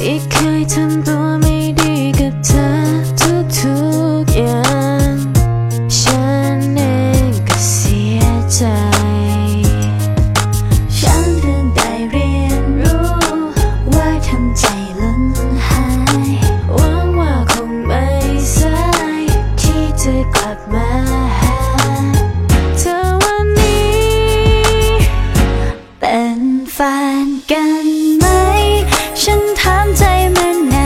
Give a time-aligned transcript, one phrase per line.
[0.00, 1.57] 一开场多美
[29.98, 30.30] 再จ
[30.70, 30.77] มั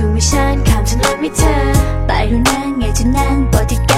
[0.00, 1.54] ดูไม่ชันข้ามฉันนไม่เธอ
[2.06, 3.89] ไปรู้นั่งไงจะนั่งปอติด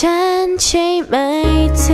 [0.00, 0.08] 想
[0.56, 1.92] 起每一次